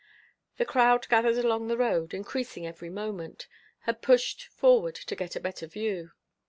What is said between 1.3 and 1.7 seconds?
along